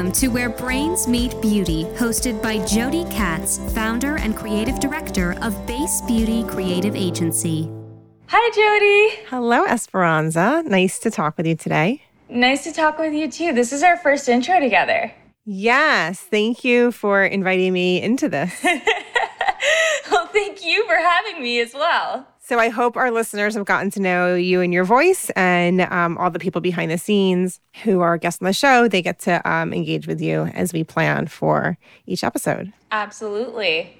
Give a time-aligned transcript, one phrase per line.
[0.00, 5.66] Welcome to Where Brains Meet Beauty, hosted by Jodi Katz, founder and creative director of
[5.66, 7.70] Base Beauty Creative Agency.
[8.28, 9.26] Hi, Jodi.
[9.28, 10.62] Hello, Esperanza.
[10.64, 12.02] Nice to talk with you today.
[12.30, 13.52] Nice to talk with you too.
[13.52, 15.12] This is our first intro together.
[15.44, 18.58] Yes, thank you for inviting me into this.
[20.10, 22.26] well, thank you for having me as well.
[22.50, 26.18] So I hope our listeners have gotten to know you and your voice and um,
[26.18, 28.88] all the people behind the scenes who are guests on the show.
[28.88, 32.72] They get to um, engage with you as we plan for each episode.
[32.90, 33.96] Absolutely.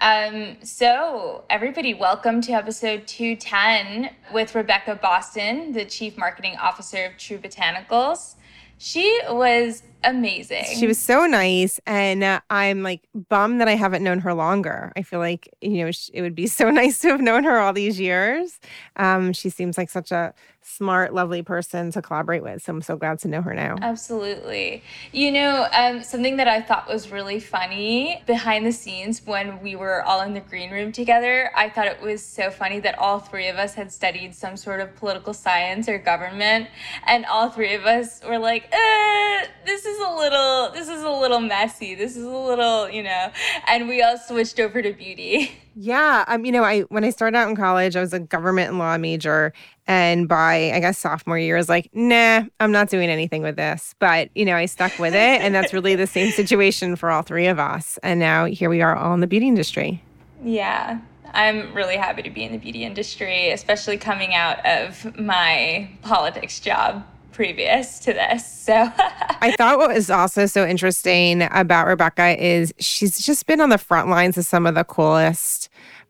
[0.00, 7.16] Um, so, everybody, welcome to episode 210 with Rebecca Boston, the Chief Marketing Officer of
[7.16, 8.34] True Botanicals.
[8.76, 10.64] She was amazing.
[10.78, 11.80] She was so nice.
[11.86, 14.92] And uh, I'm like bummed that I haven't known her longer.
[14.96, 17.72] I feel like, you know, it would be so nice to have known her all
[17.72, 18.60] these years.
[18.96, 22.62] Um, she seems like such a smart, lovely person to collaborate with.
[22.62, 23.76] So I'm so glad to know her now.
[23.80, 24.82] Absolutely.
[25.12, 29.76] You know, um, something that I thought was really funny behind the scenes when we
[29.76, 33.18] were all in the green room together, I thought it was so funny that all
[33.18, 36.68] three of us had studied some sort of political science or government.
[37.06, 41.02] And all three of us were like, eh, this is is a little this is
[41.02, 41.94] a little messy.
[41.94, 43.30] This is a little, you know.
[43.66, 45.52] And we all switched over to beauty.
[45.76, 48.68] Yeah, um, you know, I when I started out in college, I was a government
[48.68, 49.52] and law major,
[49.88, 53.56] and by I guess sophomore year, I was like, nah, I'm not doing anything with
[53.56, 53.92] this.
[53.98, 57.22] But you know, I stuck with it, and that's really the same situation for all
[57.22, 57.98] three of us.
[58.04, 60.00] And now here we are, all in the beauty industry.
[60.44, 61.00] Yeah,
[61.32, 66.60] I'm really happy to be in the beauty industry, especially coming out of my politics
[66.60, 68.46] job previous to this.
[68.46, 73.68] So I thought what was also so interesting about Rebecca is she's just been on
[73.68, 75.68] the front lines of some of the coolest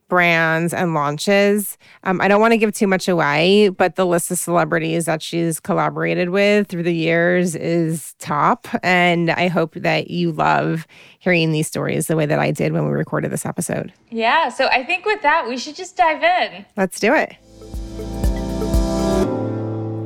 [0.08, 1.78] brands and launches.
[2.05, 5.22] Um, I don't want to give too much away, but the list of celebrities that
[5.22, 8.69] she's collaborated with through the years is top.
[8.83, 10.86] And I hope that you love
[11.19, 13.93] hearing these stories the way that I did when we recorded this episode.
[14.10, 14.50] Yeah.
[14.50, 16.66] So I think with that, we should just dive in.
[16.76, 17.34] Let's do it.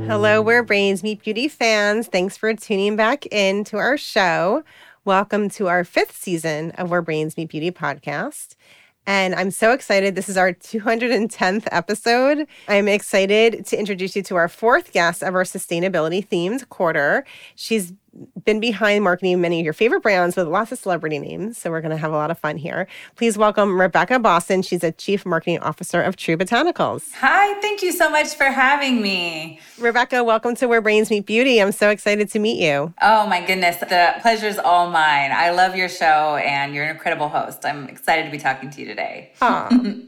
[0.09, 2.07] Hello, Where Brains Meet Beauty fans.
[2.07, 4.65] Thanks for tuning back in to our show.
[5.05, 8.55] Welcome to our fifth season of Where Brains Meet Beauty podcast.
[9.07, 10.15] And I'm so excited.
[10.15, 12.47] This is our 210th episode.
[12.69, 17.27] I'm excited to introduce you to our fourth guest of our sustainability themed quarter.
[17.55, 17.93] She's
[18.45, 21.59] been behind marketing many of your favorite brands with lots of celebrity names.
[21.59, 22.87] So we're going to have a lot of fun here.
[23.17, 24.63] Please welcome Rebecca Boston.
[24.63, 27.13] She's a chief marketing officer of True Botanicals.
[27.15, 29.61] Hi, thank you so much for having me.
[29.79, 31.61] Rebecca, welcome to Where Brains Meet Beauty.
[31.61, 32.93] I'm so excited to meet you.
[33.03, 35.31] Oh my goodness, the pleasure is all mine.
[35.33, 37.65] I love your show and you're an incredible host.
[37.65, 39.33] I'm excited to be talking to you today.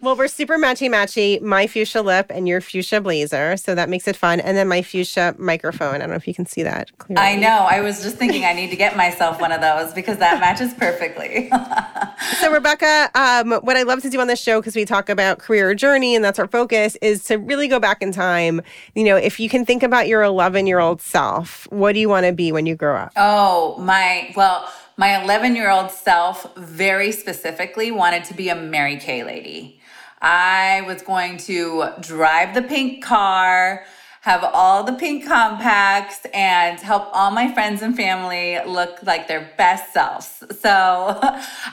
[0.02, 1.40] well, we're super matchy matchy.
[1.40, 4.40] My fuchsia lip and your fuchsia blazer, so that makes it fun.
[4.40, 5.96] And then my fuchsia microphone.
[5.96, 7.22] I don't know if you can see that clearly.
[7.22, 7.66] I know.
[7.70, 10.72] I was just thinking I need to get myself one of those because that matches
[10.74, 11.50] perfectly.
[12.40, 15.38] so, Rebecca, um, what I love to do on this show, because we talk about
[15.38, 18.60] career journey and that's our focus, is to really go back in time.
[18.94, 22.08] You know, if you can think about your 11 year old self, what do you
[22.08, 23.12] want to be when you grow up?
[23.16, 28.98] Oh, my, well, my 11 year old self very specifically wanted to be a Mary
[28.98, 29.80] Kay lady.
[30.22, 33.84] I was going to drive the pink car
[34.20, 39.50] have all the pink compacts, and help all my friends and family look like their
[39.56, 40.44] best selves.
[40.60, 41.19] So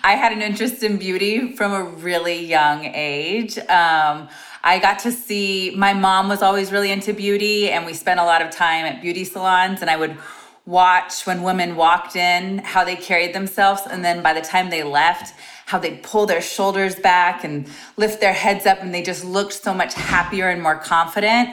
[0.04, 3.58] I had an interest in beauty from a really young age.
[3.58, 4.30] Um,
[4.64, 8.24] I got to see my mom was always really into beauty, and we spent a
[8.24, 10.18] lot of time at beauty salons, and I would
[10.66, 14.84] watch when women walked in how they carried themselves, and then by the time they
[14.84, 15.34] left,
[15.66, 19.54] how they'd pull their shoulders back and lift their heads up, and they just looked
[19.54, 21.50] so much happier and more confident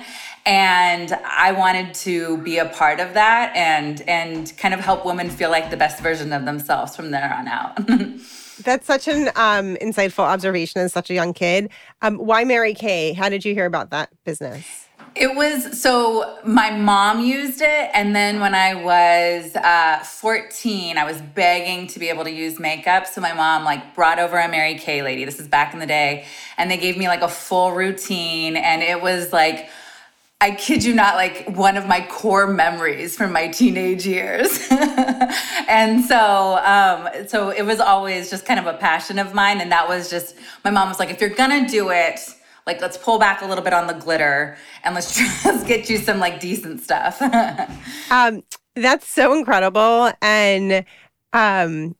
[0.46, 5.30] and i wanted to be a part of that and and kind of help women
[5.30, 7.78] feel like the best version of themselves from there on out.
[8.62, 11.70] That's such an um, insightful observation as such a young kid.
[12.02, 13.12] Um, why mary kay?
[13.12, 14.86] How did you hear about that business?
[15.16, 21.04] It was so my mom used it, and then when I was uh, 14, I
[21.04, 23.06] was begging to be able to use makeup.
[23.06, 25.24] So my mom like brought over a Mary Kay lady.
[25.24, 26.24] This is back in the day,
[26.56, 29.68] and they gave me like a full routine, and it was like
[30.44, 34.68] I kid you not, like one of my core memories from my teenage years.
[34.70, 39.62] and so, um, so it was always just kind of a passion of mine.
[39.62, 42.20] And that was just, my mom was like, if you're gonna do it,
[42.66, 45.96] like let's pull back a little bit on the glitter and let's just get you
[45.96, 47.22] some like decent stuff.
[48.10, 48.42] um,
[48.76, 50.12] that's so incredible.
[50.20, 50.84] And,
[51.32, 51.96] um,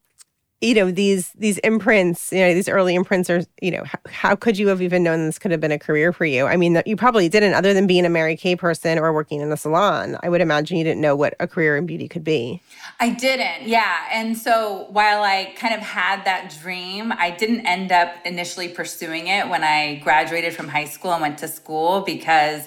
[0.65, 4.37] you know these these imprints you know these early imprints are you know how, how,
[4.37, 6.47] could you have even known this could have been a career for you?
[6.47, 9.53] I mean you probably didn't other than being a mary kay person or working in
[9.53, 10.17] a salon.
[10.23, 12.63] I would imagine you didn't know what a career in beauty could be.
[12.99, 14.07] I didn't yeah.
[14.11, 19.27] And so while i kind of had that dream i didn't end up initially pursuing
[19.27, 22.67] it when i graduated from high school and went to school because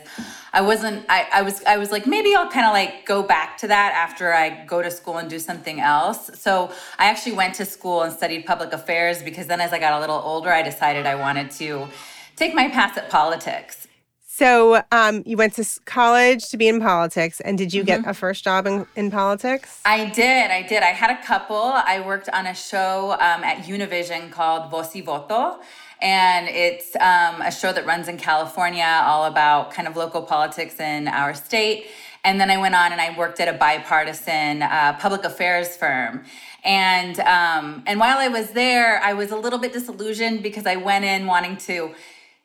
[0.57, 3.59] I wasn't I, I was I was like maybe I'll kind of like go back
[3.59, 6.31] to that after I go to school and do something else.
[6.33, 9.93] So I actually went to school and studied public affairs because then as I got
[9.93, 11.87] a little older I decided I wanted to
[12.35, 13.87] take my pass at politics.
[14.25, 18.11] So um, you went to college to be in politics, and did you get mm-hmm.
[18.11, 19.81] a first job in, in politics?
[19.83, 20.51] I did.
[20.51, 20.83] I did.
[20.83, 21.71] I had a couple.
[21.93, 25.59] I worked on a show um, at Univision called Voz y Voto
[26.01, 30.79] and it's um, a show that runs in California, all about kind of local politics
[30.79, 31.87] in our state.
[32.23, 36.25] And then I went on and I worked at a bipartisan uh, public affairs firm.
[36.63, 40.75] And um, and while I was there, I was a little bit disillusioned because I
[40.75, 41.95] went in wanting to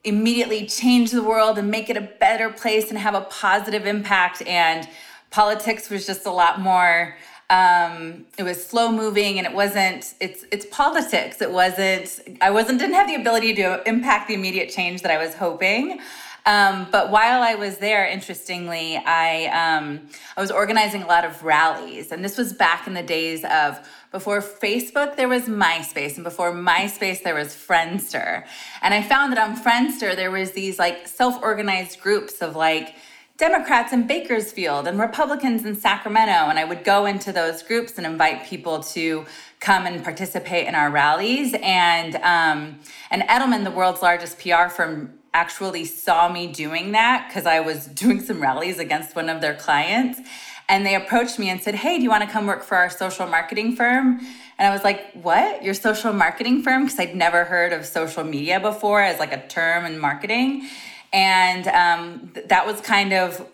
[0.04, 4.42] immediately change the world and make it a better place and have a positive impact.
[4.42, 4.88] And
[5.30, 7.16] politics was just a lot more
[7.52, 11.42] um, it was slow moving and it wasn't it's it's politics.
[11.42, 15.18] It wasn't i wasn't didn't have the ability to impact the immediate change that i
[15.18, 16.00] was hoping.
[16.46, 19.30] Um, but while i was there interestingly i
[19.62, 20.00] um,
[20.36, 22.10] i was organizing a lot of rallies.
[22.10, 23.78] And this was back in the days of
[24.10, 28.46] before facebook there was myspace and before myspace there was friendster.
[28.80, 32.94] And i found that on friendster there was these like self-organized groups of like
[33.38, 36.32] Democrats in Bakersfield and Republicans in Sacramento.
[36.32, 39.24] And I would go into those groups and invite people to
[39.58, 41.54] come and participate in our rallies.
[41.62, 42.78] And um,
[43.10, 47.86] and Edelman, the world's largest PR firm, actually saw me doing that because I was
[48.02, 50.20] doing some rallies against one of their clients.
[50.68, 52.90] And they approached me and said, Hey, do you want to come work for our
[52.90, 54.20] social marketing firm?
[54.58, 55.62] And I was like, What?
[55.64, 56.84] Your social marketing firm?
[56.84, 60.68] Because I'd never heard of social media before as like a term in marketing.
[61.12, 63.46] And um, th- that was kind of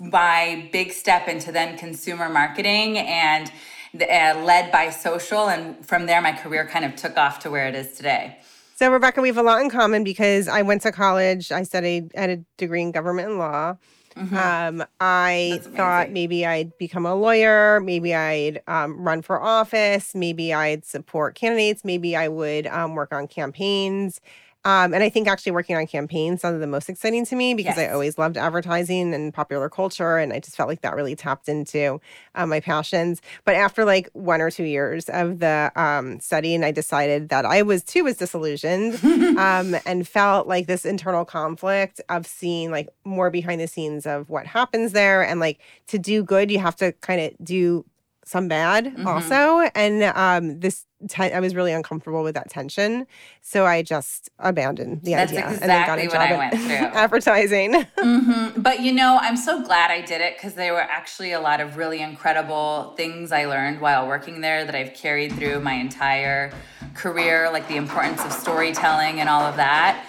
[0.00, 3.50] my big step into then consumer marketing and
[3.94, 5.48] uh, led by social.
[5.48, 8.38] And from there, my career kind of took off to where it is today.
[8.76, 11.50] So, Rebecca, we have a lot in common because I went to college.
[11.50, 13.76] I studied at a degree in government and law.
[14.14, 14.36] Mm-hmm.
[14.80, 20.52] Um, I thought maybe I'd become a lawyer, maybe I'd um, run for office, maybe
[20.52, 24.20] I'd support candidates, maybe I would um, work on campaigns.
[24.68, 27.78] Um, and I think actually working on campaigns sounded the most exciting to me because
[27.78, 27.88] yes.
[27.88, 30.18] I always loved advertising and popular culture.
[30.18, 32.02] And I just felt like that really tapped into
[32.34, 33.22] um, my passions.
[33.46, 37.62] But after like one or two years of the um, studying, I decided that I
[37.62, 39.02] was too was disillusioned
[39.38, 44.28] um, and felt like this internal conflict of seeing like more behind the scenes of
[44.28, 45.24] what happens there.
[45.24, 47.86] And like to do good, you have to kind of do
[48.26, 49.06] some bad mm-hmm.
[49.06, 49.70] also.
[49.74, 53.06] And um, this, te- I was really uncomfortable with that tension.
[53.40, 56.98] So I just abandoned the That's idea exactly and then got a job I through.
[56.98, 57.72] advertising.
[57.72, 58.60] mm-hmm.
[58.60, 61.60] But you know, I'm so glad I did it because there were actually a lot
[61.60, 66.52] of really incredible things I learned while working there that I've carried through my entire
[66.94, 70.04] career, like the importance of storytelling and all of that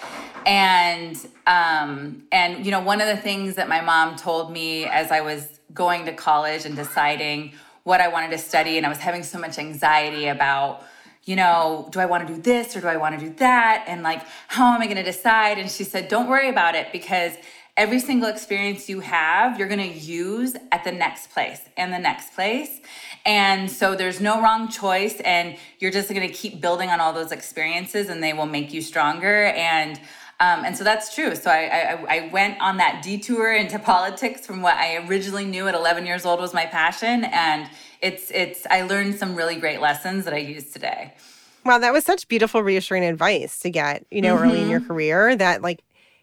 [0.46, 5.10] and um and you know one of the things that my mom told me as
[5.10, 7.52] i was going to college and deciding
[7.84, 8.76] what I wanted to study.
[8.76, 10.82] And I was having so much anxiety about,
[11.24, 13.84] you know, do I want to do this or do I want to do that?
[13.86, 15.58] And like, how am I going to decide?
[15.58, 17.32] And she said, don't worry about it because
[17.76, 21.98] every single experience you have, you're going to use at the next place and the
[21.98, 22.80] next place.
[23.24, 25.20] And so there's no wrong choice.
[25.20, 28.72] And you're just going to keep building on all those experiences and they will make
[28.72, 29.46] you stronger.
[29.46, 30.00] And
[30.40, 31.36] um, and so that's true.
[31.36, 35.68] So I, I, I went on that detour into politics from what I originally knew
[35.68, 37.68] at 11 years old was my passion, and
[38.00, 41.12] it's it's I learned some really great lessons that I use today.
[41.66, 44.44] Wow, that was such beautiful, reassuring advice to get, you know, mm-hmm.
[44.44, 44.88] early in your mm-hmm.
[44.88, 45.36] career.
[45.36, 45.82] That like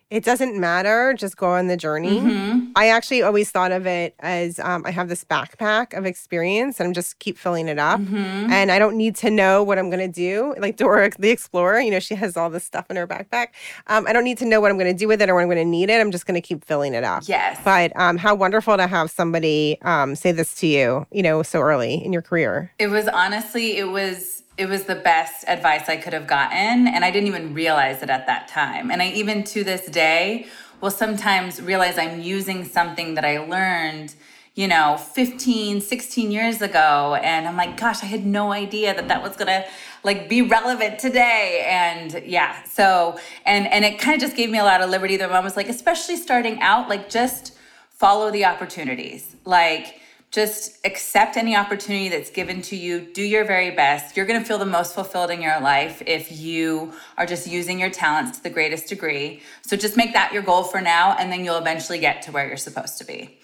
[0.09, 2.19] it doesn't matter just go on the journey.
[2.19, 2.71] Mm-hmm.
[2.75, 6.87] i actually always thought of it as um, i have this backpack of experience and
[6.87, 7.99] i'm just keep filling it up.
[7.99, 8.51] Mm-hmm.
[8.51, 11.79] and i don't need to know what i'm going to do like dora the explorer
[11.79, 13.47] you know she has all this stuff in her backpack.
[13.87, 15.43] Um, i don't need to know what i'm going to do with it or when
[15.43, 15.99] i'm going to need it.
[15.99, 17.23] I'm just going to keep filling it up.
[17.25, 17.59] Yes.
[17.63, 21.59] But um, how wonderful to have somebody um, say this to you you know so
[21.61, 22.71] early in your career.
[22.79, 26.87] It was honestly it was it was the best advice I could have gotten.
[26.87, 28.89] And I didn't even realize it at that time.
[28.89, 30.47] And I even to this day
[30.81, 34.15] will sometimes realize I'm using something that I learned,
[34.55, 37.15] you know, 15, 16 years ago.
[37.21, 39.65] And I'm like, gosh, I had no idea that that was going to
[40.03, 41.65] like be relevant today.
[41.67, 45.17] And yeah, so, and, and it kind of just gave me a lot of liberty.
[45.17, 47.53] The mom was like, especially starting out, like just
[47.89, 49.35] follow the opportunities.
[49.45, 49.99] Like,
[50.31, 52.99] just accept any opportunity that's given to you.
[52.99, 54.17] Do your very best.
[54.17, 57.79] You're going to feel the most fulfilled in your life if you are just using
[57.79, 59.41] your talents to the greatest degree.
[59.61, 62.45] So just make that your goal for now, and then you'll eventually get to where
[62.45, 63.37] you're supposed to be.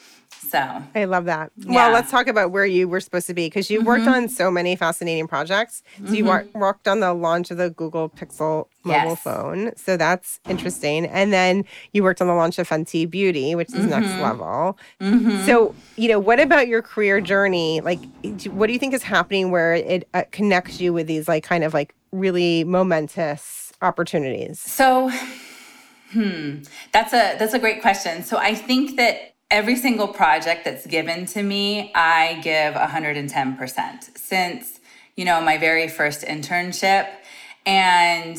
[0.50, 1.52] So I love that.
[1.58, 1.74] Yeah.
[1.74, 3.88] Well, let's talk about where you were supposed to be because you mm-hmm.
[3.88, 5.82] worked on so many fascinating projects.
[5.98, 6.14] So mm-hmm.
[6.14, 9.24] you wor- worked on the launch of the Google Pixel mobile yes.
[9.24, 9.72] phone.
[9.76, 11.06] So that's interesting.
[11.06, 13.90] And then you worked on the launch of Fenty Beauty, which is mm-hmm.
[13.90, 14.78] next level.
[15.00, 15.46] Mm-hmm.
[15.46, 17.82] So, you know, what about your career journey?
[17.82, 18.00] Like,
[18.52, 21.64] what do you think is happening where it uh, connects you with these, like, kind
[21.64, 24.60] of like really momentous opportunities?
[24.60, 25.10] So,
[26.12, 26.60] hmm,
[26.92, 28.24] that's a that's a great question.
[28.24, 34.80] So I think that every single project that's given to me, I give 110% since,
[35.16, 37.08] you know, my very first internship.
[37.64, 38.36] And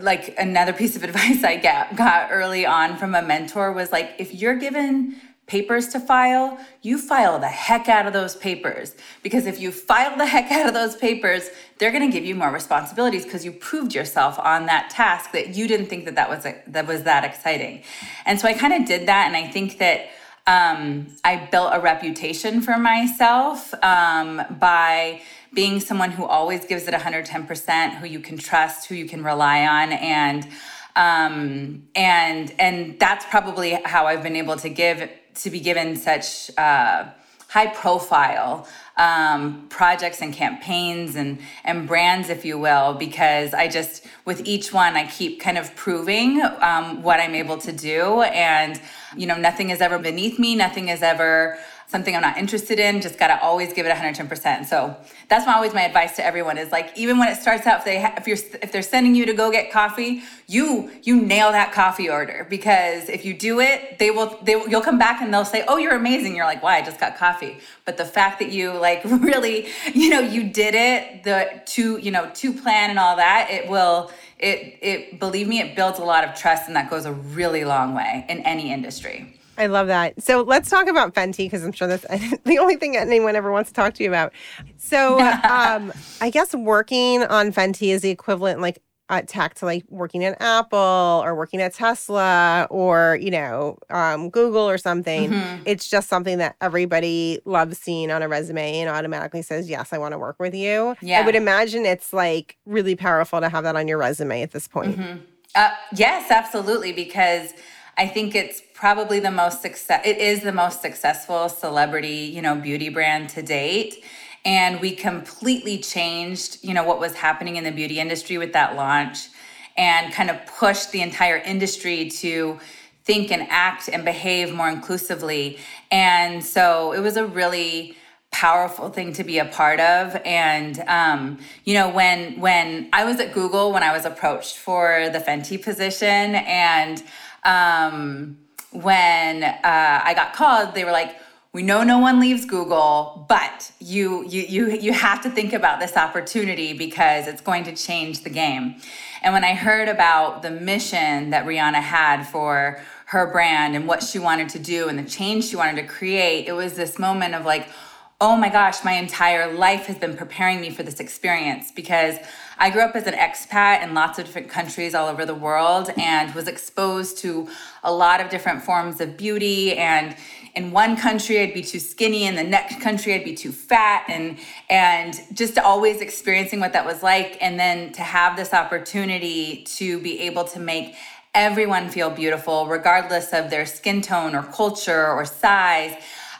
[0.00, 4.16] like another piece of advice I get, got early on from a mentor was like,
[4.18, 5.14] if you're given
[5.46, 8.96] papers to file, you file the heck out of those papers.
[9.22, 12.34] Because if you file the heck out of those papers, they're going to give you
[12.34, 16.28] more responsibilities because you proved yourself on that task that you didn't think that that
[16.28, 17.84] was that was that exciting.
[18.24, 20.08] And so I kind of did that, and I think that
[20.46, 25.22] um, I built a reputation for myself um, by
[25.52, 29.66] being someone who always gives it 110%, who you can trust, who you can rely
[29.66, 30.46] on, and
[30.94, 36.50] um, and and that's probably how I've been able to give to be given such
[36.56, 37.06] uh,
[37.48, 44.04] high profile um, projects and campaigns and and brands, if you will, because I just
[44.24, 48.80] with each one I keep kind of proving um, what I'm able to do, and
[49.16, 53.00] you know nothing is ever beneath me, nothing is ever something I'm not interested in,
[53.00, 54.66] just gotta always give it 110%.
[54.66, 54.96] So
[55.28, 57.84] that's my, always my advice to everyone is like, even when it starts out, if
[57.84, 61.72] they if you're if they're sending you to go get coffee, you you nail that
[61.72, 65.44] coffee order because if you do it, they will they you'll come back and they'll
[65.44, 66.34] say, oh, you're amazing.
[66.34, 66.76] You're like, why?
[66.78, 67.58] I just got coffee.
[67.84, 72.10] But the fact that you like really, you know, you did it the to you
[72.10, 76.04] know to plan and all that, it will it it believe me, it builds a
[76.04, 79.32] lot of trust and that goes a really long way in any industry.
[79.58, 80.22] I love that.
[80.22, 82.04] So let's talk about Fenty because I'm sure that's
[82.44, 84.32] the only thing anyone ever wants to talk to you about.
[84.76, 89.84] So um, I guess working on Fenty is the equivalent, like at tech, to like
[89.88, 95.30] working at Apple or working at Tesla or you know um, Google or something.
[95.30, 95.62] Mm-hmm.
[95.64, 99.98] It's just something that everybody loves seeing on a resume and automatically says, "Yes, I
[99.98, 101.20] want to work with you." Yeah.
[101.20, 104.66] I would imagine it's like really powerful to have that on your resume at this
[104.66, 104.96] point.
[104.96, 105.18] Mm-hmm.
[105.54, 107.54] Uh, yes, absolutely, because
[107.98, 112.54] I think it's probably the most success it is the most successful celebrity, you know,
[112.54, 114.04] beauty brand to date.
[114.44, 118.76] And we completely changed, you know, what was happening in the beauty industry with that
[118.76, 119.28] launch
[119.76, 122.60] and kind of pushed the entire industry to
[123.04, 125.58] think and act and behave more inclusively.
[125.90, 127.96] And so it was a really
[128.30, 133.18] powerful thing to be a part of and um, you know when when i was
[133.18, 137.02] at google when i was approached for the fenty position and
[137.46, 138.38] um,
[138.72, 141.16] when uh, I got called, they were like,
[141.52, 145.80] we know no one leaves Google, but you you you you have to think about
[145.80, 148.74] this opportunity because it's going to change the game.
[149.22, 154.02] And when I heard about the mission that Rihanna had for her brand and what
[154.02, 157.34] she wanted to do and the change she wanted to create, it was this moment
[157.34, 157.68] of like,
[158.18, 162.16] oh my gosh, my entire life has been preparing me for this experience because
[162.56, 165.90] I grew up as an expat in lots of different countries all over the world
[165.98, 167.46] and was exposed to
[167.84, 169.76] a lot of different forms of beauty.
[169.76, 170.16] And
[170.54, 172.24] in one country I'd be too skinny.
[172.24, 174.38] In the next country I'd be too fat and
[174.70, 177.36] and just always experiencing what that was like.
[177.42, 180.94] And then to have this opportunity to be able to make
[181.34, 185.94] everyone feel beautiful regardless of their skin tone or culture or size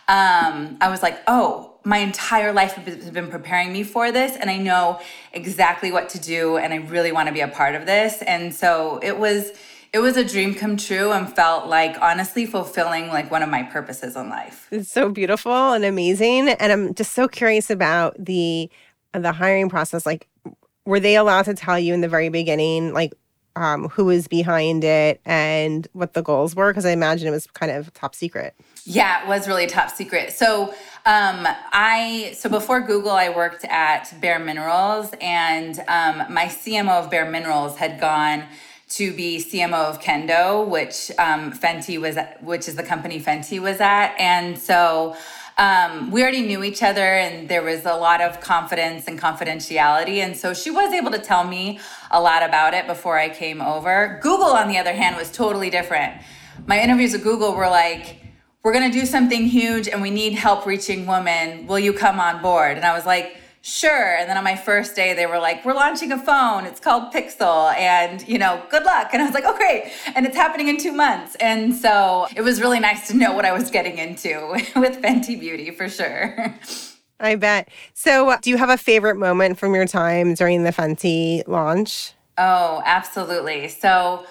[0.08, 4.50] um, I was like, oh, my entire life has been preparing me for this, and
[4.50, 5.00] I know
[5.32, 8.22] exactly what to do, and I really want to be a part of this.
[8.22, 9.52] And so it was
[9.92, 13.62] it was a dream come true and felt like honestly fulfilling like one of my
[13.62, 14.68] purposes in life.
[14.70, 16.50] It's so beautiful and amazing.
[16.50, 18.70] And I'm just so curious about the
[19.12, 20.04] the hiring process.
[20.04, 20.28] Like,
[20.84, 23.12] were they allowed to tell you in the very beginning, like
[23.56, 26.70] um, who was behind it and what the goals were?
[26.70, 28.54] Because I imagine it was kind of top secret.
[28.84, 30.32] Yeah, it was really top secret.
[30.32, 30.74] So
[31.06, 37.10] um, I so before Google, I worked at Bare Minerals, and um, my CMO of
[37.10, 38.44] Bare Minerals had gone
[38.88, 43.60] to be CMO of Kendo, which um, Fenty was, at, which is the company Fenty
[43.60, 45.16] was at, and so.
[45.58, 50.16] Um, we already knew each other and there was a lot of confidence and confidentiality.
[50.16, 53.60] And so she was able to tell me a lot about it before I came
[53.60, 54.18] over.
[54.22, 56.20] Google, on the other hand, was totally different.
[56.66, 58.22] My interviews with Google were like,
[58.62, 61.66] we're going to do something huge and we need help reaching women.
[61.66, 62.76] Will you come on board?
[62.76, 64.16] And I was like, sure.
[64.16, 66.64] And then on my first day, they were like, we're launching a phone.
[66.64, 67.74] It's called Pixel.
[67.74, 69.10] And, you know, good luck.
[69.12, 69.92] And I was like, oh, great.
[70.14, 71.36] And it's happening in two months.
[71.36, 75.38] And so it was really nice to know what I was getting into with Fenty
[75.38, 76.54] Beauty for sure.
[77.18, 77.68] I bet.
[77.94, 82.12] So, uh, do you have a favorite moment from your time during the Fenty launch?
[82.38, 83.68] Oh, absolutely.
[83.68, 84.26] So,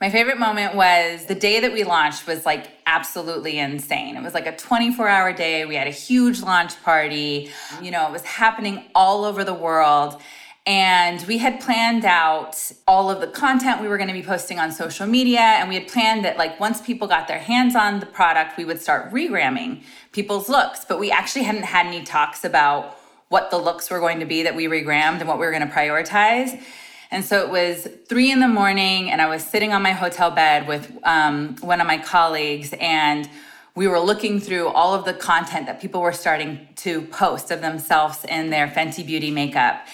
[0.00, 4.16] my favorite moment was the day that we launched was like absolutely insane.
[4.16, 5.64] It was like a 24 hour day.
[5.64, 7.50] We had a huge launch party.
[7.82, 10.22] You know, it was happening all over the world.
[10.68, 14.58] And we had planned out all of the content we were going to be posting
[14.58, 15.40] on social media.
[15.40, 18.66] And we had planned that, like, once people got their hands on the product, we
[18.66, 19.82] would start regramming
[20.12, 20.84] people's looks.
[20.84, 22.98] But we actually hadn't had any talks about
[23.30, 25.66] what the looks were going to be that we regrammed and what we were going
[25.66, 26.62] to prioritize.
[27.10, 30.30] And so it was three in the morning, and I was sitting on my hotel
[30.30, 33.26] bed with um, one of my colleagues, and
[33.74, 37.62] we were looking through all of the content that people were starting to post of
[37.62, 39.86] themselves in their Fenty Beauty makeup.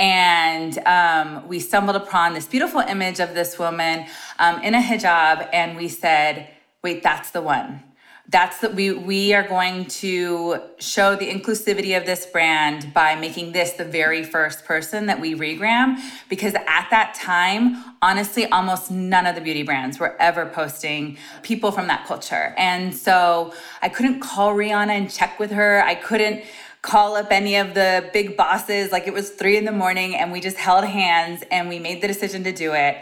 [0.00, 4.06] And um, we stumbled upon this beautiful image of this woman
[4.38, 6.48] um, in a hijab, and we said,
[6.82, 7.82] wait, that's the one.
[8.26, 13.50] That's that we we are going to show the inclusivity of this brand by making
[13.50, 19.26] this the very first person that we regram because at that time honestly almost none
[19.26, 22.54] of the beauty brands were ever posting people from that culture.
[22.56, 23.52] And so
[23.82, 25.82] i couldn't call rihanna and check with her.
[25.82, 26.44] I couldn't
[26.82, 30.32] call up any of the big bosses like it was three in the morning and
[30.32, 32.96] we just held hands and we made the decision to do it.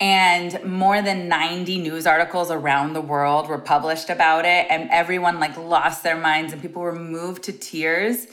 [0.00, 5.40] And more than 90 news articles around the world were published about it and everyone
[5.40, 8.26] like lost their minds and people were moved to tears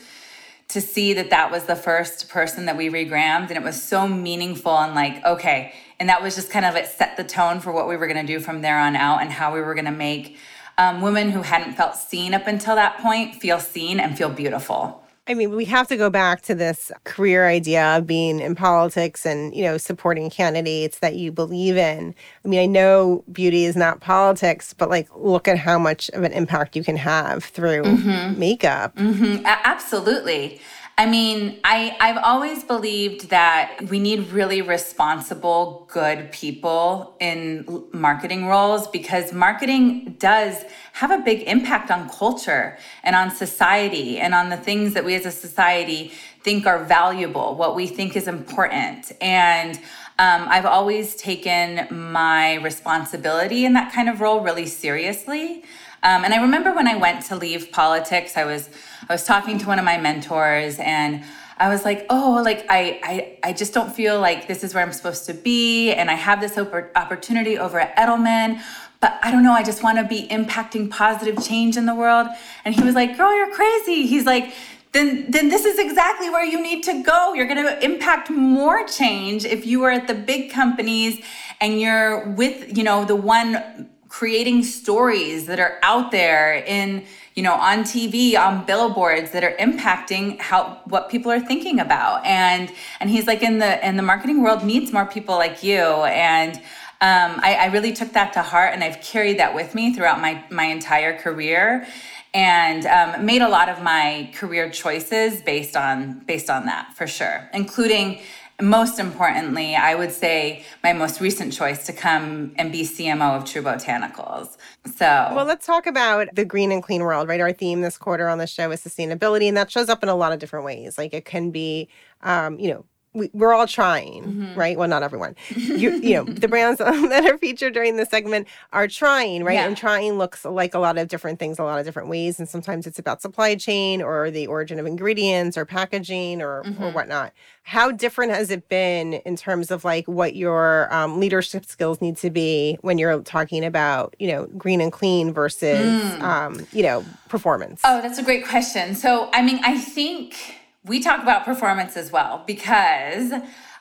[0.70, 3.50] to see that that was the first person that we regrammed.
[3.50, 5.74] And it was so meaningful and like okay.
[6.00, 8.25] And that was just kind of it set the tone for what we were going
[8.25, 10.38] to do from there on out and how we were going to make
[10.77, 15.01] um, women who hadn't felt seen up until that point feel seen and feel beautiful
[15.27, 19.25] I mean, we have to go back to this career idea of being in politics
[19.25, 22.15] and, you know, supporting candidates that you believe in.
[22.43, 26.23] I mean, I know beauty is not politics, but like, look at how much of
[26.23, 28.39] an impact you can have through mm-hmm.
[28.39, 28.95] makeup.
[28.95, 29.45] Mm-hmm.
[29.45, 30.59] A- absolutely.
[31.01, 38.45] I mean, I, I've always believed that we need really responsible, good people in marketing
[38.45, 44.49] roles because marketing does have a big impact on culture and on society and on
[44.49, 49.12] the things that we as a society think are valuable, what we think is important.
[49.21, 49.78] And
[50.19, 55.63] um, I've always taken my responsibility in that kind of role really seriously.
[56.04, 58.69] Um, and I remember when I went to leave politics, I was
[59.12, 61.26] I was talking to one of my mentors and
[61.58, 64.82] I was like, oh, like I, I, I just don't feel like this is where
[64.82, 68.62] I'm supposed to be, and I have this opportunity over at Edelman,
[69.02, 69.52] but I don't know.
[69.52, 72.28] I just want to be impacting positive change in the world.
[72.63, 74.08] And he was like, girl, you're crazy.
[74.08, 74.54] He's like,
[74.93, 77.34] then then this is exactly where you need to go.
[77.34, 81.21] You're going to impact more change if you are at the big companies
[81.60, 87.44] and you're with, you know, the one creating stories that are out there in you
[87.44, 92.26] know on tv on billboards that are impacting how what people are thinking about.
[92.26, 95.80] And and he's like in the in the marketing world needs more people like you.
[95.80, 96.58] And
[97.04, 100.22] um, I, I really took that to heart and i've carried that with me throughout
[100.22, 101.88] my my entire career.
[102.34, 107.06] And um, made a lot of my career choices based on based on that for
[107.06, 108.22] sure including
[108.62, 113.45] most importantly, I would say my most recent choice to come and be CMO of
[113.45, 114.58] True Botanicals.
[114.95, 117.41] So, well, let's talk about the green and clean world, right?
[117.41, 120.15] Our theme this quarter on the show is sustainability, and that shows up in a
[120.15, 120.97] lot of different ways.
[120.97, 121.89] Like it can be,
[122.21, 124.60] um, you know, we, are all trying, mm-hmm.
[124.60, 124.78] right?
[124.78, 125.36] Well, not everyone.
[125.50, 129.56] You, you know, the brands that are featured during the segment are trying, right?
[129.56, 129.67] Yeah.
[129.67, 132.39] And trying looks like a lot of different things, a lot of different ways.
[132.39, 136.84] And sometimes it's about supply chain or the origin of ingredients or packaging or, mm-hmm.
[136.84, 137.34] or whatnot.
[137.63, 142.17] How different has it been in terms of like what your um, leadership skills need
[142.17, 146.21] to be when you're talking about, you know, green and clean versus, mm.
[146.21, 147.82] um, you know, performance?
[147.84, 148.95] Oh, that's a great question.
[148.95, 153.34] So, I mean, I think we talk about performance as well because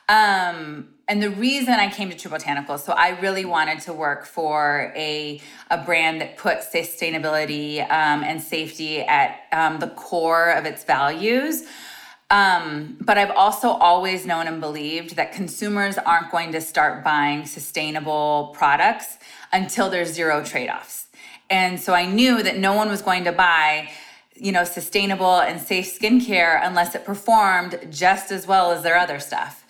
[0.09, 4.25] um and the reason I came to True Botanicals, so I really wanted to work
[4.25, 10.63] for a, a brand that put sustainability um, and safety at um, the core of
[10.63, 11.65] its values.
[12.29, 17.45] Um, but I've also always known and believed that consumers aren't going to start buying
[17.45, 19.17] sustainable products
[19.51, 21.07] until there's zero trade offs.
[21.49, 23.89] And so I knew that no one was going to buy
[24.41, 29.19] you know, sustainable and safe skincare unless it performed just as well as their other
[29.19, 29.65] stuff.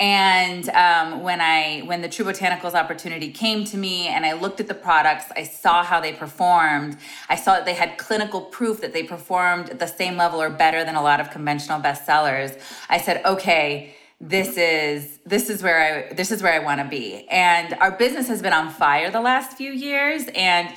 [0.00, 4.60] And um, when I when the True Botanicals opportunity came to me, and I looked
[4.60, 6.98] at the products, I saw how they performed.
[7.30, 10.50] I saw that they had clinical proof that they performed at the same level or
[10.50, 12.60] better than a lot of conventional bestsellers.
[12.90, 16.88] I said, okay this is this is where I this is where I want to
[16.88, 17.28] be.
[17.28, 20.74] And our business has been on fire the last few years and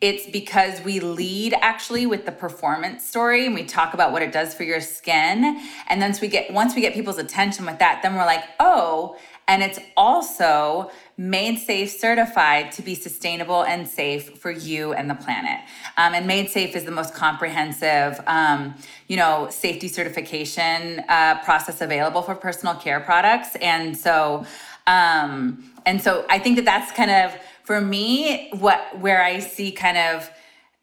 [0.00, 4.30] it's because we lead actually with the performance story and we talk about what it
[4.30, 5.58] does for your skin.
[5.88, 9.16] And then we get once we get people's attention with that then we're like oh
[9.48, 15.14] and it's also made safe certified to be sustainable and safe for you and the
[15.14, 15.60] planet.
[15.96, 18.74] Um, and made safe is the most comprehensive um,
[19.08, 23.56] you know safety certification uh, process available for personal care products.
[23.56, 24.44] And so
[24.86, 27.34] um, and so i think that that's kind of
[27.66, 30.30] for me, what where I see kind of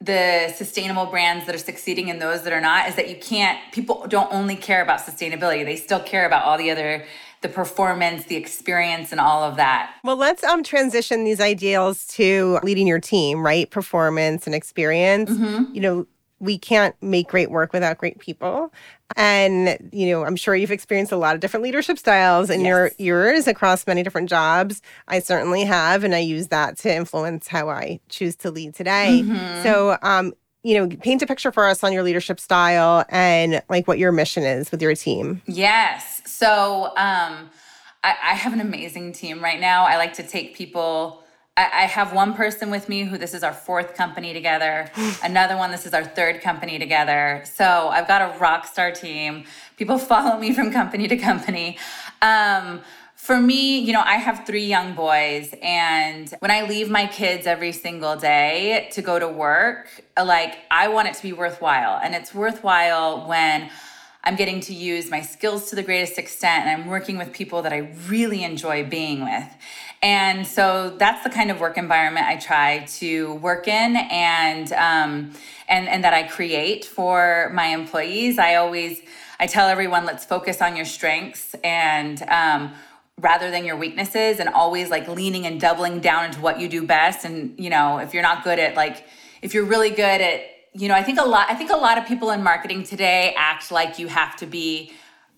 [0.02, 3.58] the sustainable brands that are succeeding and those that are not is that you can't
[3.72, 5.64] people don't only care about sustainability.
[5.64, 7.06] They still care about all the other
[7.42, 9.96] the performance the experience and all of that.
[10.04, 13.70] Well let's um transition these ideals to leading your team right?
[13.70, 15.32] Performance and experience.
[15.32, 15.74] Mm-hmm.
[15.74, 16.06] you know
[16.44, 18.74] we can't make great work without great people.
[19.16, 22.68] And you know, I'm sure you've experienced a lot of different leadership styles in yes.
[22.68, 24.82] your yours across many different jobs.
[25.08, 29.22] I certainly have, and I use that to influence how I choose to lead today.
[29.24, 29.64] Mm-hmm.
[29.64, 33.88] So, um, you know, paint a picture for us on your leadership style and like
[33.88, 35.42] what your mission is with your team.
[35.46, 36.22] Yes.
[36.26, 37.50] So, um,
[38.04, 39.86] I, I have an amazing team right now.
[39.86, 41.23] I like to take people
[41.56, 44.90] I, have one person with me who this is our fourth company together.
[45.24, 47.44] Another one, this is our third company together.
[47.46, 49.44] So I've got a rock star team.
[49.78, 51.78] People follow me from company to company.
[52.24, 52.82] Um,
[53.16, 57.48] for me, you know, I have three young boys, and when I leave my kids
[57.48, 59.88] every single day to go to work,
[60.18, 62.02] like I want it to be worthwhile.
[62.04, 63.70] And it's worthwhile when
[64.26, 67.62] I'm getting to use my skills to the greatest extent and I'm working with people
[67.64, 69.50] that I really enjoy being with.
[70.04, 75.32] And so that's the kind of work environment I try to work in and um,
[75.70, 78.38] and and that I create for my employees.
[78.38, 79.02] I always
[79.40, 82.74] I tell everyone let's focus on your strengths and um,
[83.18, 86.86] rather than your weaknesses and always like leaning and doubling down into what you do
[86.86, 89.08] best and you know if you're not good at like
[89.42, 90.42] if you're really good at
[90.76, 93.34] you know, I think a lot I think a lot of people in marketing today
[93.38, 94.92] act like you have to be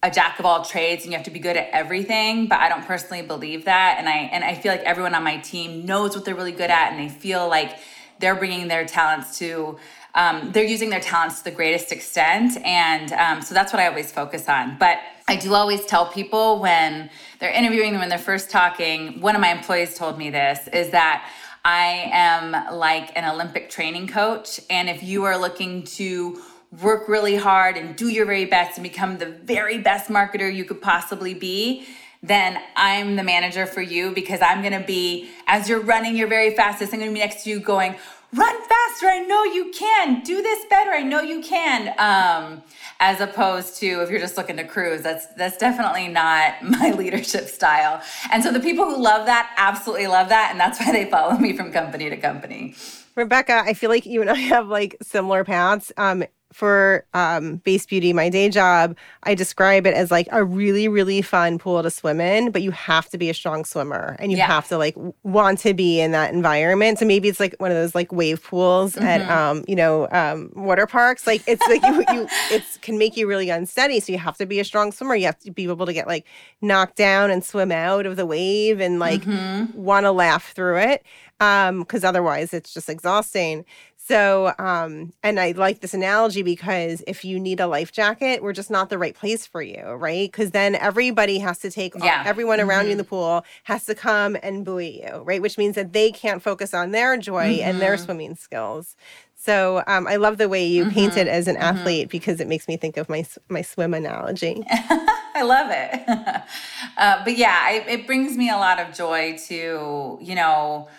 [0.06, 2.70] a jack of all trades and you have to be good at everything, but I
[2.70, 3.96] don't personally believe that.
[3.98, 6.70] And I and I feel like everyone on my team knows what they're really good
[6.70, 7.80] at and they feel like
[8.20, 9.78] they're bringing their talents to
[10.14, 12.56] um, they're using their talents to the greatest extent.
[12.64, 14.78] And um, so that's what i always focus on.
[14.78, 19.34] But i do always tell people when they're interviewing them when they're first talking one
[19.34, 21.28] of my employees told me this is that
[21.66, 24.60] I am like an Olympic training coach.
[24.70, 26.40] And if you are looking to
[26.82, 30.66] work really hard and do your very best and become the very best marketer you
[30.66, 31.86] could possibly be,
[32.22, 36.56] then I'm the manager for you because I'm gonna be, as you're running your very
[36.56, 37.96] fastest, I'm gonna be next to you going,
[38.34, 39.08] run faster.
[39.08, 40.22] I know you can.
[40.24, 40.92] Do this better.
[40.92, 41.94] I know you can.
[42.00, 42.64] Um,
[43.00, 47.46] as opposed to if you're just looking to cruise, that's that's definitely not my leadership
[47.48, 48.02] style.
[48.32, 51.38] And so the people who love that absolutely love that, and that's why they follow
[51.38, 52.76] me from company to company.
[53.16, 55.92] Rebecca, I feel like you and I have like similar paths.
[55.98, 60.88] Um, for um, Base Beauty, my day job, I describe it as like a really,
[60.88, 64.32] really fun pool to swim in, but you have to be a strong swimmer and
[64.32, 64.48] you yeah.
[64.48, 67.00] have to like want to be in that environment.
[67.00, 69.04] So maybe it's like one of those like wave pools mm-hmm.
[69.04, 71.28] at, um, you know, um, water parks.
[71.28, 74.00] Like it's like you, you, it can make you really unsteady.
[74.00, 75.18] So you have to be a strong swimmer.
[75.18, 76.26] You have to be able to get like
[76.62, 79.78] knocked down and swim out of the wave and like mm-hmm.
[79.78, 81.04] want to laugh through it
[81.42, 83.66] um because otherwise it's just exhausting
[84.08, 88.54] so, um, and I like this analogy because if you need a life jacket, we're
[88.54, 90.32] just not the right place for you, right?
[90.32, 92.22] Because then everybody has to take, yeah.
[92.24, 92.86] everyone around mm-hmm.
[92.86, 93.10] you in the mm-hmm.
[93.10, 95.42] pool has to come and buoy you, right?
[95.42, 97.68] Which means that they can't focus on their joy mm-hmm.
[97.68, 98.06] and their mm-hmm.
[98.06, 98.96] swimming skills.
[99.36, 100.94] So um, I love the way you mm-hmm.
[100.94, 101.64] paint it as an mm-hmm.
[101.64, 104.64] athlete because it makes me think of my my swim analogy.
[104.70, 106.08] I love it.
[106.98, 110.90] uh, but yeah, I, it brings me a lot of joy to you know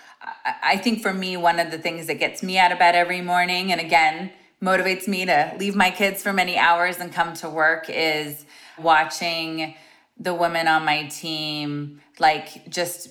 [0.62, 3.20] I think for me, one of the things that gets me out of bed every
[3.20, 7.48] morning, and again, motivates me to leave my kids for many hours and come to
[7.48, 8.46] work is
[8.78, 9.74] watching
[10.18, 13.10] the women on my team like just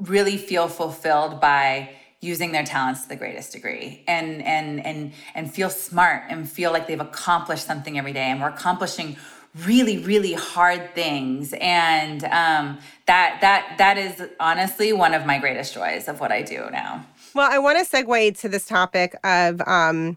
[0.00, 5.52] really feel fulfilled by using their talents to the greatest degree and and and and
[5.52, 9.16] feel smart and feel like they've accomplished something every day and we're accomplishing
[9.64, 11.54] really really hard things.
[11.60, 16.42] And um, that that that is honestly one of my greatest joys of what i
[16.42, 17.04] do now.
[17.34, 20.16] Well i want to segue to this topic of um,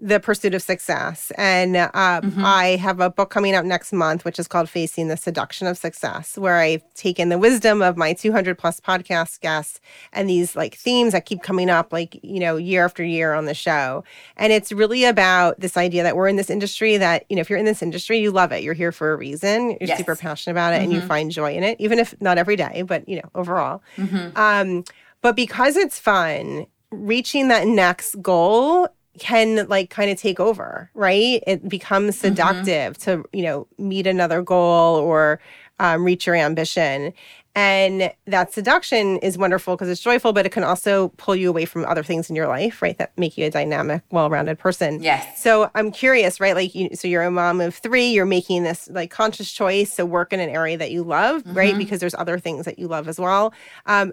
[0.00, 1.32] the pursuit of success.
[1.38, 2.44] And uh, mm-hmm.
[2.44, 5.78] I have a book coming out next month, which is called Facing the Seduction of
[5.78, 9.80] Success, where I've taken the wisdom of my 200 plus podcast guests
[10.12, 13.46] and these like themes that keep coming up, like, you know, year after year on
[13.46, 14.04] the show.
[14.36, 17.48] And it's really about this idea that we're in this industry that, you know, if
[17.48, 18.62] you're in this industry, you love it.
[18.62, 19.70] You're here for a reason.
[19.70, 19.98] You're yes.
[19.98, 20.84] super passionate about it mm-hmm.
[20.84, 21.08] and you mm-hmm.
[21.08, 23.82] find joy in it, even if not every day, but, you know, overall.
[23.96, 24.36] Mm-hmm.
[24.36, 24.84] Um,
[25.22, 31.42] but because it's fun, reaching that next goal can like kind of take over, right?
[31.46, 32.28] It becomes mm-hmm.
[32.28, 33.22] seductive mm-hmm.
[33.22, 35.40] to, you know, meet another goal or
[35.78, 37.12] um, reach your ambition.
[37.54, 41.64] And that seduction is wonderful because it's joyful, but it can also pull you away
[41.64, 42.98] from other things in your life, right?
[42.98, 45.02] That make you a dynamic, well-rounded person.
[45.02, 45.42] Yes.
[45.42, 46.54] So I'm curious, right?
[46.54, 48.08] Like, you, so you're a mom of three.
[48.08, 51.56] You're making this like conscious choice to work in an area that you love, mm-hmm.
[51.56, 51.78] right?
[51.78, 53.54] Because there's other things that you love as well.
[53.86, 54.12] Um,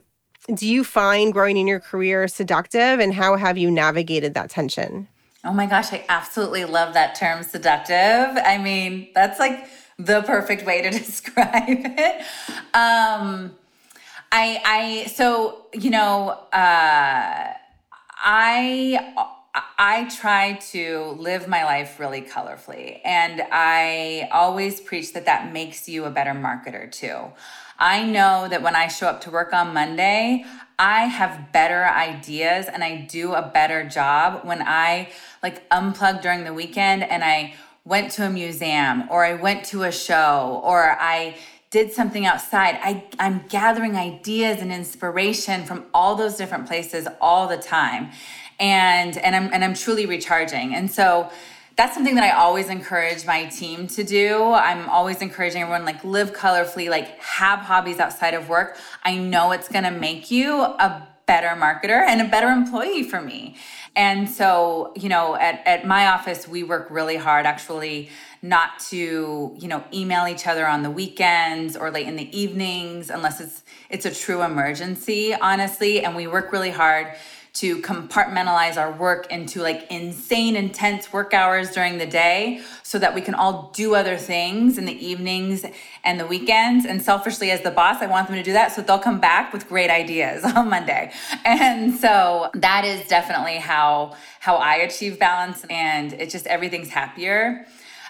[0.53, 5.07] do you find growing in your career seductive and how have you navigated that tension?
[5.45, 7.95] Oh my gosh, I absolutely love that term seductive.
[7.95, 12.21] I mean, that's like the perfect way to describe it.
[12.73, 13.55] Um
[14.31, 17.53] I I so, you know, uh
[18.25, 19.13] I
[19.77, 25.87] I try to live my life really colorfully and I always preach that that makes
[25.87, 27.33] you a better marketer too.
[27.83, 30.45] I know that when I show up to work on Monday,
[30.79, 35.09] I have better ideas and I do a better job when I
[35.43, 39.83] like unplug during the weekend and I went to a museum or I went to
[39.83, 41.35] a show or I
[41.71, 42.79] did something outside.
[42.81, 48.11] I, I'm gathering ideas and inspiration from all those different places all the time.
[48.61, 50.73] And and I'm and I'm truly recharging.
[50.73, 51.29] And so
[51.75, 54.43] that's something that I always encourage my team to do.
[54.43, 58.77] I'm always encouraging everyone like live colorfully, like have hobbies outside of work.
[59.03, 63.21] I know it's going to make you a better marketer and a better employee for
[63.21, 63.55] me.
[63.95, 68.09] And so, you know, at, at my office, we work really hard actually
[68.41, 73.09] not to, you know, email each other on the weekends or late in the evenings
[73.09, 76.03] unless it's it's a true emergency, honestly.
[76.03, 77.13] And we work really hard
[77.53, 83.13] to compartmentalize our work into like insane intense work hours during the day so that
[83.13, 85.63] we can all do other things in the evenings
[86.03, 86.83] and the weekends.
[86.85, 89.53] And selfishly as the boss i want them to do that so they'll come back
[89.53, 91.11] with great ideas on monday.
[91.45, 97.67] And so that is definitely how how i achieve balance and it's just everything's happier.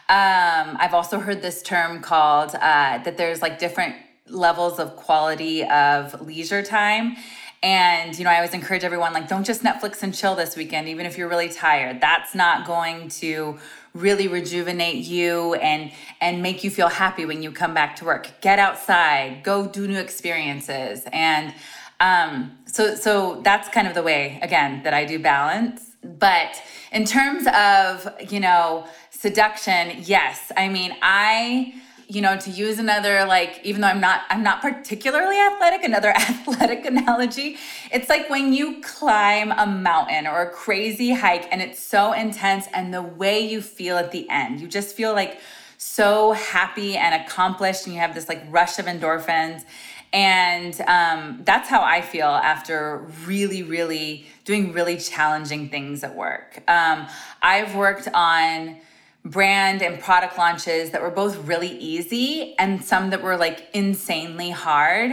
[0.09, 3.95] Um, i've also heard this term called uh, that there's like different
[4.29, 7.17] levels of quality of leisure time
[7.63, 10.89] and, you know, I always encourage everyone like, don't just Netflix and chill this weekend,
[10.89, 12.01] even if you're really tired.
[12.01, 13.57] That's not going to
[13.93, 18.27] really rejuvenate you and and make you feel happy when you come back to work.
[18.41, 21.03] Get outside, go do new experiences.
[21.13, 21.53] And
[21.99, 25.95] um, so so that's kind of the way again that I do balance.
[26.03, 30.51] But in terms of, you know, seduction, yes.
[30.57, 31.75] I mean, I
[32.13, 36.09] you know to use another like even though i'm not i'm not particularly athletic another
[36.15, 37.57] athletic analogy
[37.91, 42.67] it's like when you climb a mountain or a crazy hike and it's so intense
[42.73, 45.39] and the way you feel at the end you just feel like
[45.83, 49.65] so happy and accomplished and you have this like rush of endorphins.
[50.13, 56.63] And um, that's how i feel after really really doing really challenging things at work.
[56.67, 57.07] Um,
[57.41, 58.77] i've worked on
[59.25, 64.49] brand and product launches that were both really easy and some that were like insanely
[64.49, 65.11] hard.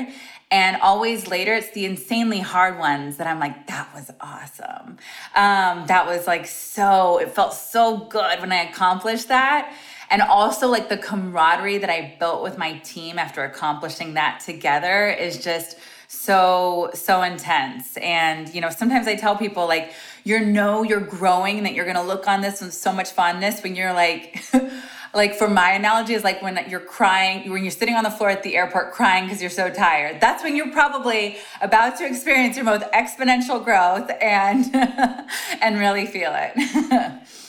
[0.52, 4.98] And always later, it's the insanely hard ones that I'm like, that was awesome.
[5.36, 9.72] Um, that was like so, it felt so good when I accomplished that.
[10.10, 15.08] And also, like the camaraderie that I built with my team after accomplishing that together
[15.08, 15.76] is just
[16.08, 17.96] so, so intense.
[17.98, 19.92] And, you know, sometimes I tell people, like,
[20.24, 23.62] you know you're growing that you're going to look on this with so much fondness
[23.62, 24.42] when you're like
[25.14, 28.30] like for my analogy is like when you're crying when you're sitting on the floor
[28.30, 32.56] at the airport crying because you're so tired that's when you're probably about to experience
[32.56, 34.74] your most exponential growth and
[35.60, 37.22] and really feel it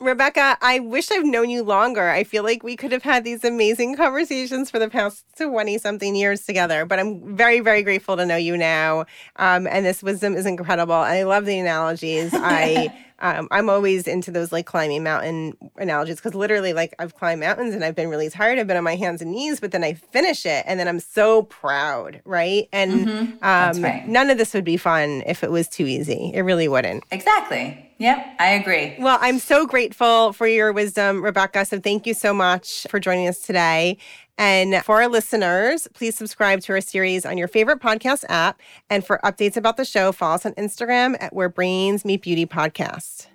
[0.00, 2.08] Rebecca, I wish I've known you longer.
[2.08, 6.14] I feel like we could have had these amazing conversations for the past 20 something
[6.14, 9.06] years together, but I'm very, very grateful to know you now.
[9.36, 10.94] Um, and this wisdom is incredible.
[10.94, 12.30] I love the analogies.
[12.34, 17.40] I um, I'm always into those like climbing mountain analogies because literally, like, I've climbed
[17.40, 18.60] mountains and I've been really tired.
[18.60, 21.00] I've been on my hands and knees, but then I finish it and then I'm
[21.00, 22.68] so proud, right?
[22.72, 23.32] And mm-hmm.
[23.42, 24.06] um, right.
[24.06, 26.30] none of this would be fun if it was too easy.
[26.32, 27.02] It really wouldn't.
[27.10, 27.87] Exactly.
[27.98, 28.94] Yep, I agree.
[28.98, 31.64] Well, I'm so grateful for your wisdom, Rebecca.
[31.64, 33.98] So thank you so much for joining us today.
[34.38, 38.60] And for our listeners, please subscribe to our series on your favorite podcast app.
[38.88, 42.46] And for updates about the show, follow us on Instagram at Where Brains Meet Beauty
[42.46, 43.26] Podcast.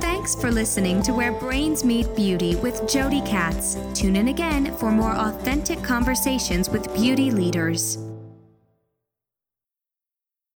[0.00, 3.76] Thanks for listening to Where Brains Meet Beauty with Jodi Katz.
[3.92, 7.98] Tune in again for more authentic conversations with beauty leaders.